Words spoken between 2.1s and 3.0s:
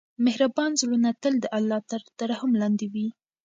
تر رحم لاندې